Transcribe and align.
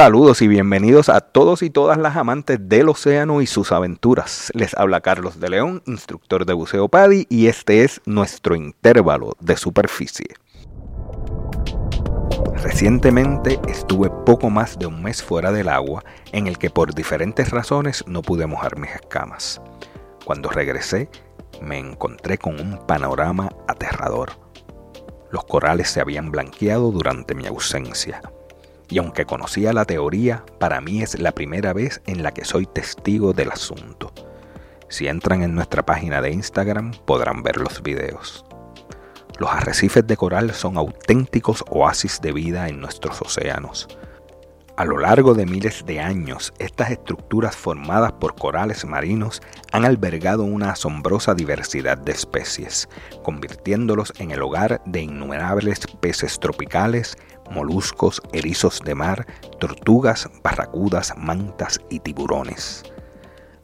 Saludos 0.00 0.40
y 0.40 0.48
bienvenidos 0.48 1.10
a 1.10 1.20
todos 1.20 1.62
y 1.62 1.68
todas 1.68 1.98
las 1.98 2.16
amantes 2.16 2.58
del 2.70 2.88
océano 2.88 3.42
y 3.42 3.46
sus 3.46 3.70
aventuras. 3.70 4.50
Les 4.54 4.72
habla 4.72 5.02
Carlos 5.02 5.40
de 5.40 5.50
León, 5.50 5.82
instructor 5.84 6.46
de 6.46 6.54
buceo 6.54 6.88
PADI, 6.88 7.26
y 7.28 7.48
este 7.48 7.84
es 7.84 8.00
nuestro 8.06 8.56
intervalo 8.56 9.36
de 9.40 9.58
superficie. 9.58 10.28
Recientemente 12.62 13.60
estuve 13.68 14.08
poco 14.24 14.48
más 14.48 14.78
de 14.78 14.86
un 14.86 15.02
mes 15.02 15.22
fuera 15.22 15.52
del 15.52 15.68
agua 15.68 16.02
en 16.32 16.46
el 16.46 16.56
que 16.56 16.70
por 16.70 16.94
diferentes 16.94 17.50
razones 17.50 18.02
no 18.06 18.22
pude 18.22 18.46
mojar 18.46 18.78
mis 18.78 18.92
escamas. 18.92 19.60
Cuando 20.24 20.48
regresé 20.48 21.10
me 21.60 21.78
encontré 21.78 22.38
con 22.38 22.58
un 22.58 22.86
panorama 22.86 23.50
aterrador. 23.68 24.30
Los 25.30 25.44
corales 25.44 25.90
se 25.90 26.00
habían 26.00 26.30
blanqueado 26.30 26.90
durante 26.90 27.34
mi 27.34 27.46
ausencia 27.46 28.22
y 28.90 28.98
aunque 28.98 29.24
conocía 29.24 29.72
la 29.72 29.84
teoría, 29.84 30.44
para 30.58 30.80
mí 30.80 31.02
es 31.02 31.18
la 31.18 31.32
primera 31.32 31.72
vez 31.72 32.02
en 32.06 32.22
la 32.22 32.32
que 32.32 32.44
soy 32.44 32.66
testigo 32.66 33.32
del 33.32 33.52
asunto. 33.52 34.12
Si 34.88 35.06
entran 35.06 35.42
en 35.42 35.54
nuestra 35.54 35.86
página 35.86 36.20
de 36.20 36.32
Instagram 36.32 36.92
podrán 37.06 37.42
ver 37.42 37.58
los 37.58 37.82
videos. 37.82 38.44
Los 39.38 39.50
arrecifes 39.50 40.06
de 40.06 40.16
coral 40.16 40.52
son 40.52 40.76
auténticos 40.76 41.64
oasis 41.68 42.20
de 42.20 42.32
vida 42.32 42.68
en 42.68 42.80
nuestros 42.80 43.22
océanos. 43.22 43.88
A 44.80 44.86
lo 44.86 44.96
largo 44.96 45.34
de 45.34 45.44
miles 45.44 45.84
de 45.84 46.00
años, 46.00 46.54
estas 46.58 46.90
estructuras 46.90 47.54
formadas 47.54 48.12
por 48.12 48.34
corales 48.34 48.86
marinos 48.86 49.42
han 49.72 49.84
albergado 49.84 50.42
una 50.44 50.70
asombrosa 50.70 51.34
diversidad 51.34 51.98
de 51.98 52.12
especies, 52.12 52.88
convirtiéndolos 53.22 54.10
en 54.18 54.30
el 54.30 54.40
hogar 54.40 54.80
de 54.86 55.02
innumerables 55.02 55.80
peces 56.00 56.40
tropicales, 56.40 57.18
moluscos, 57.50 58.22
erizos 58.32 58.80
de 58.82 58.94
mar, 58.94 59.26
tortugas, 59.58 60.30
barracudas, 60.42 61.12
mantas 61.14 61.78
y 61.90 62.00
tiburones. 62.00 62.82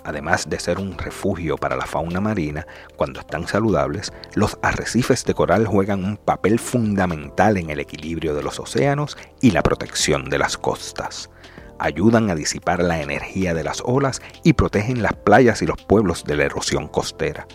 Además 0.06 0.48
de 0.48 0.60
ser 0.60 0.78
un 0.78 0.96
refugio 0.96 1.56
para 1.56 1.74
la 1.74 1.84
fauna 1.84 2.20
marina, 2.20 2.64
cuando 2.94 3.18
están 3.18 3.48
saludables, 3.48 4.12
los 4.36 4.56
arrecifes 4.62 5.24
de 5.24 5.34
coral 5.34 5.66
juegan 5.66 6.04
un 6.04 6.16
papel 6.16 6.60
fundamental 6.60 7.56
en 7.56 7.70
el 7.70 7.80
equilibrio 7.80 8.32
de 8.32 8.44
los 8.44 8.60
océanos 8.60 9.18
y 9.40 9.50
la 9.50 9.64
protección 9.64 10.30
de 10.30 10.38
las 10.38 10.58
costas. 10.58 11.28
Ayudan 11.80 12.30
a 12.30 12.36
disipar 12.36 12.84
la 12.84 13.02
energía 13.02 13.52
de 13.52 13.64
las 13.64 13.82
olas 13.84 14.22
y 14.44 14.52
protegen 14.52 15.02
las 15.02 15.14
playas 15.14 15.60
y 15.62 15.66
los 15.66 15.82
pueblos 15.82 16.22
de 16.22 16.36
la 16.36 16.44
erosión 16.44 16.86
costera. 16.86 17.48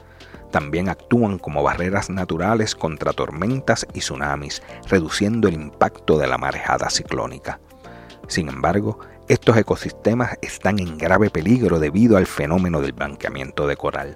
También 0.52 0.90
actúan 0.90 1.40
como 1.40 1.64
barreras 1.64 2.10
naturales 2.10 2.76
contra 2.76 3.14
tormentas 3.14 3.88
y 3.94 4.00
tsunamis, 4.00 4.62
reduciendo 4.90 5.48
el 5.48 5.54
impacto 5.54 6.18
de 6.18 6.28
la 6.28 6.38
marejada 6.38 6.90
ciclónica. 6.90 7.62
Sin 8.28 8.50
embargo, 8.50 9.00
estos 9.28 9.58
ecosistemas 9.58 10.38
están 10.42 10.80
en 10.80 10.98
grave 10.98 11.30
peligro 11.30 11.80
debido 11.80 12.18
al 12.18 12.28
fenómeno 12.28 12.82
del 12.82 12.94
blanqueamiento 12.94 13.68
de 13.68 13.78
coral. 13.78 14.16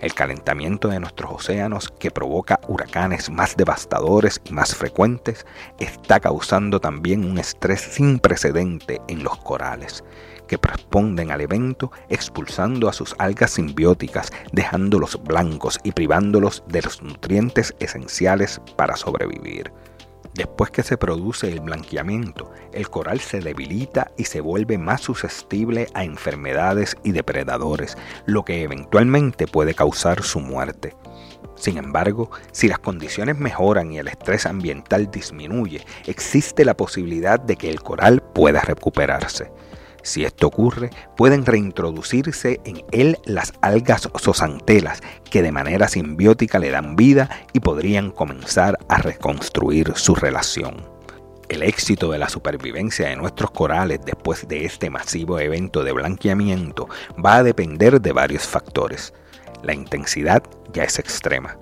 El 0.00 0.14
calentamiento 0.14 0.88
de 0.88 1.00
nuestros 1.00 1.32
océanos, 1.32 1.92
que 1.98 2.10
provoca 2.10 2.60
huracanes 2.68 3.30
más 3.30 3.56
devastadores 3.56 4.40
y 4.44 4.52
más 4.52 4.74
frecuentes, 4.74 5.46
está 5.78 6.20
causando 6.20 6.80
también 6.80 7.24
un 7.24 7.38
estrés 7.38 7.80
sin 7.80 8.18
precedente 8.18 9.00
en 9.08 9.22
los 9.22 9.36
corales 9.38 10.04
que 10.52 10.58
responden 10.60 11.30
al 11.30 11.40
evento 11.40 11.90
expulsando 12.10 12.88
a 12.88 12.92
sus 12.92 13.14
algas 13.18 13.52
simbióticas, 13.52 14.30
dejándolos 14.52 15.18
blancos 15.22 15.78
y 15.82 15.92
privándolos 15.92 16.62
de 16.68 16.82
los 16.82 17.02
nutrientes 17.02 17.74
esenciales 17.78 18.60
para 18.76 18.96
sobrevivir. 18.96 19.72
Después 20.34 20.70
que 20.70 20.82
se 20.82 20.96
produce 20.96 21.52
el 21.52 21.60
blanqueamiento, 21.60 22.50
el 22.72 22.88
coral 22.88 23.20
se 23.20 23.40
debilita 23.40 24.12
y 24.16 24.24
se 24.24 24.40
vuelve 24.40 24.78
más 24.78 25.02
susceptible 25.02 25.88
a 25.92 26.04
enfermedades 26.04 26.96
y 27.04 27.12
depredadores, 27.12 27.98
lo 28.24 28.42
que 28.42 28.62
eventualmente 28.62 29.46
puede 29.46 29.74
causar 29.74 30.22
su 30.22 30.40
muerte. 30.40 30.96
Sin 31.54 31.76
embargo, 31.76 32.30
si 32.50 32.66
las 32.66 32.78
condiciones 32.78 33.38
mejoran 33.38 33.92
y 33.92 33.98
el 33.98 34.08
estrés 34.08 34.46
ambiental 34.46 35.10
disminuye, 35.10 35.84
existe 36.06 36.64
la 36.64 36.76
posibilidad 36.76 37.38
de 37.38 37.56
que 37.56 37.68
el 37.68 37.82
coral 37.82 38.22
pueda 38.22 38.62
recuperarse. 38.62 39.52
Si 40.02 40.24
esto 40.24 40.48
ocurre, 40.48 40.90
pueden 41.16 41.46
reintroducirse 41.46 42.60
en 42.64 42.84
él 42.90 43.18
las 43.24 43.52
algas 43.60 44.08
zosantelas 44.18 45.00
que 45.30 45.42
de 45.42 45.52
manera 45.52 45.88
simbiótica 45.88 46.58
le 46.58 46.70
dan 46.70 46.96
vida 46.96 47.30
y 47.52 47.60
podrían 47.60 48.10
comenzar 48.10 48.78
a 48.88 48.98
reconstruir 48.98 49.92
su 49.94 50.14
relación. 50.14 50.90
El 51.48 51.62
éxito 51.62 52.10
de 52.10 52.18
la 52.18 52.28
supervivencia 52.28 53.08
de 53.08 53.16
nuestros 53.16 53.50
corales 53.50 54.00
después 54.04 54.48
de 54.48 54.64
este 54.64 54.90
masivo 54.90 55.38
evento 55.38 55.84
de 55.84 55.92
blanqueamiento 55.92 56.88
va 57.24 57.36
a 57.36 57.42
depender 57.42 58.00
de 58.00 58.12
varios 58.12 58.42
factores. 58.44 59.12
La 59.62 59.74
intensidad 59.74 60.42
ya 60.72 60.84
es 60.84 60.98
extrema. 60.98 61.56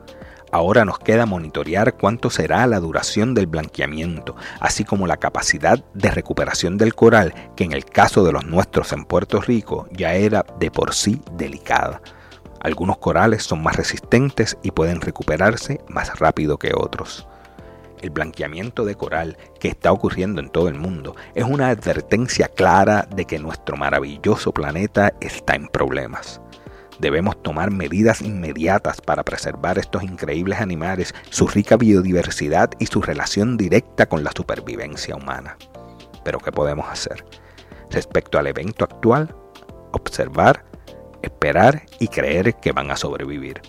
Ahora 0.52 0.84
nos 0.84 0.98
queda 0.98 1.26
monitorear 1.26 1.94
cuánto 1.94 2.28
será 2.28 2.66
la 2.66 2.80
duración 2.80 3.34
del 3.34 3.46
blanqueamiento, 3.46 4.34
así 4.58 4.84
como 4.84 5.06
la 5.06 5.16
capacidad 5.16 5.84
de 5.94 6.10
recuperación 6.10 6.76
del 6.76 6.94
coral, 6.94 7.34
que 7.54 7.62
en 7.62 7.72
el 7.72 7.84
caso 7.84 8.24
de 8.24 8.32
los 8.32 8.44
nuestros 8.44 8.92
en 8.92 9.04
Puerto 9.04 9.40
Rico 9.40 9.86
ya 9.92 10.14
era 10.14 10.44
de 10.58 10.72
por 10.72 10.92
sí 10.92 11.22
delicada. 11.36 12.02
Algunos 12.60 12.98
corales 12.98 13.44
son 13.44 13.62
más 13.62 13.76
resistentes 13.76 14.58
y 14.62 14.72
pueden 14.72 15.00
recuperarse 15.00 15.80
más 15.88 16.18
rápido 16.18 16.58
que 16.58 16.72
otros. 16.74 17.28
El 18.02 18.10
blanqueamiento 18.10 18.84
de 18.84 18.96
coral 18.96 19.36
que 19.60 19.68
está 19.68 19.92
ocurriendo 19.92 20.40
en 20.40 20.48
todo 20.48 20.68
el 20.68 20.74
mundo 20.74 21.14
es 21.34 21.44
una 21.44 21.68
advertencia 21.68 22.48
clara 22.48 23.06
de 23.14 23.24
que 23.24 23.38
nuestro 23.38 23.76
maravilloso 23.76 24.52
planeta 24.52 25.12
está 25.20 25.54
en 25.54 25.68
problemas. 25.68 26.40
Debemos 27.00 27.42
tomar 27.42 27.70
medidas 27.70 28.20
inmediatas 28.20 29.00
para 29.00 29.24
preservar 29.24 29.78
estos 29.78 30.02
increíbles 30.02 30.60
animales, 30.60 31.14
su 31.30 31.46
rica 31.46 31.78
biodiversidad 31.78 32.70
y 32.78 32.86
su 32.86 33.00
relación 33.00 33.56
directa 33.56 34.06
con 34.06 34.22
la 34.22 34.32
supervivencia 34.36 35.16
humana. 35.16 35.56
Pero 36.24 36.38
¿qué 36.40 36.52
podemos 36.52 36.86
hacer? 36.90 37.24
Respecto 37.90 38.38
al 38.38 38.48
evento 38.48 38.84
actual, 38.84 39.34
observar, 39.92 40.64
esperar 41.22 41.86
y 41.98 42.08
creer 42.08 42.54
que 42.56 42.72
van 42.72 42.90
a 42.90 42.96
sobrevivir. 42.96 43.62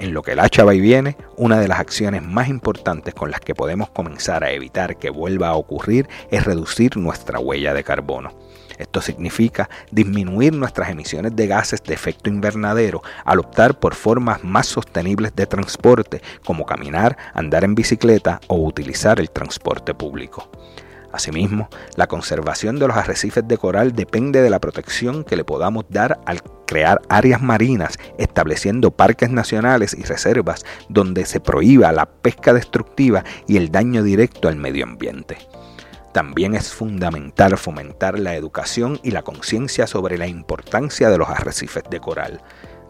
En 0.00 0.12
lo 0.12 0.22
que 0.22 0.32
el 0.32 0.40
hacha 0.40 0.64
va 0.64 0.74
y 0.74 0.80
viene, 0.80 1.16
una 1.36 1.60
de 1.60 1.68
las 1.68 1.78
acciones 1.78 2.22
más 2.22 2.48
importantes 2.48 3.14
con 3.14 3.30
las 3.30 3.40
que 3.40 3.54
podemos 3.54 3.90
comenzar 3.90 4.42
a 4.42 4.50
evitar 4.50 4.96
que 4.96 5.10
vuelva 5.10 5.48
a 5.48 5.56
ocurrir 5.56 6.08
es 6.30 6.44
reducir 6.44 6.96
nuestra 6.96 7.38
huella 7.38 7.72
de 7.72 7.84
carbono. 7.84 8.32
Esto 8.78 9.02
significa 9.02 9.68
disminuir 9.90 10.54
nuestras 10.54 10.88
emisiones 10.88 11.34
de 11.36 11.46
gases 11.46 11.82
de 11.82 11.94
efecto 11.94 12.30
invernadero 12.30 13.02
al 13.24 13.40
optar 13.40 13.78
por 13.78 13.94
formas 13.94 14.44
más 14.44 14.66
sostenibles 14.66 15.34
de 15.34 15.46
transporte 15.46 16.22
como 16.44 16.64
caminar, 16.64 17.16
andar 17.34 17.64
en 17.64 17.74
bicicleta 17.74 18.40
o 18.46 18.56
utilizar 18.56 19.20
el 19.20 19.30
transporte 19.30 19.94
público. 19.94 20.50
Asimismo, 21.12 21.68
la 21.96 22.06
conservación 22.06 22.78
de 22.78 22.86
los 22.86 22.96
arrecifes 22.96 23.46
de 23.48 23.56
coral 23.56 23.92
depende 23.92 24.42
de 24.42 24.50
la 24.50 24.60
protección 24.60 25.24
que 25.24 25.36
le 25.36 25.44
podamos 25.44 25.86
dar 25.88 26.20
al 26.26 26.42
crear 26.66 27.00
áreas 27.08 27.40
marinas, 27.40 27.98
estableciendo 28.18 28.90
parques 28.90 29.30
nacionales 29.30 29.96
y 29.98 30.02
reservas 30.02 30.64
donde 30.90 31.24
se 31.24 31.40
prohíba 31.40 31.90
la 31.92 32.06
pesca 32.06 32.52
destructiva 32.52 33.24
y 33.46 33.56
el 33.56 33.72
daño 33.72 34.02
directo 34.02 34.48
al 34.48 34.56
medio 34.56 34.84
ambiente. 34.84 35.38
También 36.12 36.54
es 36.54 36.72
fundamental 36.72 37.56
fomentar 37.58 38.18
la 38.18 38.34
educación 38.34 38.98
y 39.02 39.10
la 39.10 39.22
conciencia 39.22 39.86
sobre 39.86 40.18
la 40.18 40.26
importancia 40.26 41.10
de 41.10 41.18
los 41.18 41.28
arrecifes 41.28 41.84
de 41.90 42.00
coral. 42.00 42.42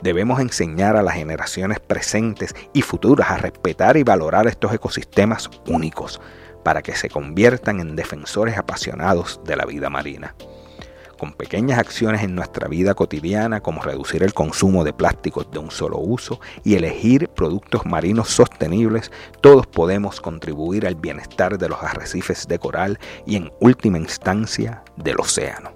Debemos 0.03 0.41
enseñar 0.41 0.97
a 0.97 1.03
las 1.03 1.15
generaciones 1.15 1.81
presentes 1.81 2.55
y 2.73 2.83
futuras 2.83 3.31
a 3.31 3.39
respetar 3.39 3.97
y 3.97 4.05
valorar 4.05 4.47
estos 4.47 4.73
ecosistemas 4.73 5.51
únicos 5.67 6.21
para 6.65 6.83
que 6.83 6.95
se 6.95 7.09
conviertan 7.09 7.81
en 7.81 7.97
defensores 7.97 8.57
apasionados 8.57 9.41
de 9.45 9.57
la 9.57 9.65
vida 9.65 9.91
marina 9.91 10.34
con 11.18 11.32
pequeñas 11.32 11.78
acciones 11.78 12.22
en 12.22 12.34
nuestra 12.34 12.68
vida 12.68 12.94
cotidiana 12.94 13.60
como 13.60 13.82
reducir 13.82 14.22
el 14.22 14.32
consumo 14.32 14.84
de 14.84 14.92
plásticos 14.92 15.50
de 15.50 15.59
un 15.59 15.70
solo 15.70 15.98
uso 15.98 16.41
y 16.65 16.76
elegir 16.76 17.28
productos 17.28 17.84
marinos 17.84 18.28
sostenibles, 18.28 19.10
todos 19.41 19.66
podemos 19.66 20.20
contribuir 20.20 20.86
al 20.86 20.94
bienestar 20.94 21.59
de 21.59 21.68
los 21.68 21.82
arrecifes 21.82 22.47
de 22.48 22.59
coral 22.59 22.98
y 23.26 23.36
en 23.36 23.53
última 23.60 23.98
instancia 23.98 24.82
del 24.97 25.20
océano. 25.20 25.72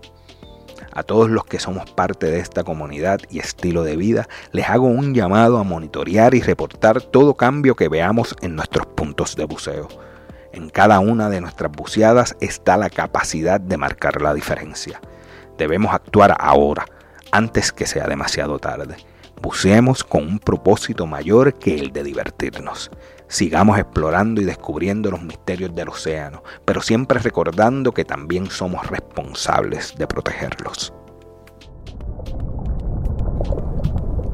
A 0.95 1.03
todos 1.03 1.31
los 1.31 1.45
que 1.45 1.59
somos 1.59 1.91
parte 1.91 2.31
de 2.31 2.39
esta 2.39 2.65
comunidad 2.65 3.21
y 3.31 3.39
estilo 3.39 3.83
de 3.83 3.97
vida, 3.97 4.29
les 4.53 4.69
hago 4.69 4.87
un 4.87 5.15
llamado 5.15 5.59
a 5.59 5.65
monitorear 5.65 6.35
y 6.35 6.43
reportar 6.43 7.01
todo 7.01 7.35
cambio 7.35 7.77
que 7.77 7.89
veamos 7.89 8.37
en 8.43 8.57
nuestros 8.57 8.87
puntos 8.87 9.35
de 9.35 9.45
buceo. 9.45 9.89
En 10.53 10.69
cada 10.69 11.01
una 11.01 11.31
de 11.31 11.41
nuestras 11.41 11.73
buceadas 11.73 12.37
está 12.41 12.77
la 12.77 12.91
capacidad 12.91 13.59
de 13.59 13.79
marcar 13.79 14.21
la 14.21 14.35
diferencia. 14.35 15.01
Debemos 15.63 15.95
actuar 15.95 16.37
ahora, 16.41 16.87
antes 17.31 17.71
que 17.71 17.87
sea 17.87 18.09
demasiado 18.09 18.59
tarde. 18.59 18.97
Buceemos 19.41 20.03
con 20.03 20.27
un 20.27 20.41
propósito 20.41 21.07
mayor 21.07 21.55
que 21.55 21.79
el 21.79 21.93
de 21.93 22.03
divertirnos. 22.03 22.91
Sigamos 23.29 23.79
explorando 23.79 24.41
y 24.41 24.45
descubriendo 24.45 25.13
los 25.13 25.23
misterios 25.23 25.73
del 25.73 25.91
océano, 25.91 26.43
pero 26.65 26.83
siempre 26.83 27.21
recordando 27.21 27.93
que 27.93 28.05
también 28.05 28.51
somos 28.51 28.85
responsables 28.89 29.95
de 29.97 30.09
protegerlos. 30.09 30.93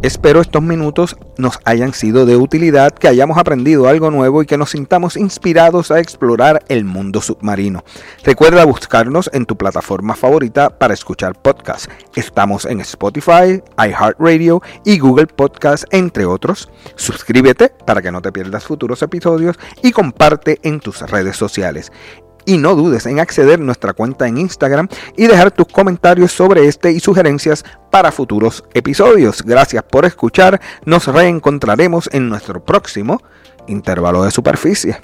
Espero 0.00 0.40
estos 0.40 0.62
minutos 0.62 1.16
nos 1.38 1.58
hayan 1.64 1.92
sido 1.92 2.24
de 2.24 2.36
utilidad, 2.36 2.92
que 2.92 3.08
hayamos 3.08 3.36
aprendido 3.36 3.88
algo 3.88 4.12
nuevo 4.12 4.40
y 4.40 4.46
que 4.46 4.56
nos 4.56 4.70
sintamos 4.70 5.16
inspirados 5.16 5.90
a 5.90 5.98
explorar 5.98 6.62
el 6.68 6.84
mundo 6.84 7.20
submarino. 7.20 7.82
Recuerda 8.22 8.64
buscarnos 8.64 9.28
en 9.32 9.44
tu 9.44 9.56
plataforma 9.56 10.14
favorita 10.14 10.70
para 10.70 10.94
escuchar 10.94 11.42
podcasts. 11.42 11.88
Estamos 12.14 12.64
en 12.64 12.80
Spotify, 12.80 13.60
iHeartRadio 13.76 14.62
y 14.84 15.00
Google 15.00 15.26
Podcasts, 15.26 15.84
entre 15.90 16.26
otros. 16.26 16.70
Suscríbete 16.94 17.70
para 17.84 18.00
que 18.00 18.12
no 18.12 18.22
te 18.22 18.30
pierdas 18.30 18.64
futuros 18.64 19.02
episodios 19.02 19.58
y 19.82 19.90
comparte 19.90 20.60
en 20.62 20.78
tus 20.78 21.00
redes 21.10 21.36
sociales 21.36 21.90
y 22.48 22.56
no 22.56 22.74
dudes 22.74 23.04
en 23.04 23.20
acceder 23.20 23.60
a 23.60 23.62
nuestra 23.62 23.92
cuenta 23.92 24.26
en 24.26 24.38
Instagram 24.38 24.88
y 25.18 25.26
dejar 25.26 25.50
tus 25.50 25.66
comentarios 25.66 26.32
sobre 26.32 26.66
este 26.66 26.90
y 26.92 26.98
sugerencias 26.98 27.62
para 27.90 28.10
futuros 28.10 28.64
episodios. 28.72 29.42
Gracias 29.42 29.82
por 29.82 30.06
escuchar, 30.06 30.58
nos 30.86 31.06
reencontraremos 31.08 32.08
en 32.10 32.30
nuestro 32.30 32.64
próximo 32.64 33.22
intervalo 33.66 34.24
de 34.24 34.30
superficie. 34.30 34.98